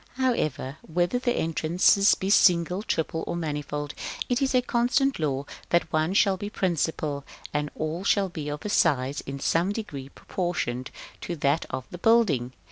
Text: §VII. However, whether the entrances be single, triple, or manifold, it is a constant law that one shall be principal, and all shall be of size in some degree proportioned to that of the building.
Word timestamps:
§VII. 0.17 0.23
However, 0.23 0.77
whether 0.81 1.19
the 1.19 1.33
entrances 1.37 2.15
be 2.15 2.31
single, 2.31 2.81
triple, 2.81 3.23
or 3.27 3.35
manifold, 3.35 3.93
it 4.29 4.41
is 4.41 4.55
a 4.55 4.63
constant 4.63 5.19
law 5.19 5.45
that 5.69 5.93
one 5.93 6.15
shall 6.15 6.37
be 6.37 6.49
principal, 6.49 7.23
and 7.53 7.69
all 7.75 8.03
shall 8.03 8.27
be 8.27 8.49
of 8.49 8.63
size 8.71 9.21
in 9.27 9.39
some 9.39 9.71
degree 9.71 10.09
proportioned 10.09 10.89
to 11.21 11.35
that 11.35 11.67
of 11.69 11.85
the 11.91 11.99
building. 11.99 12.51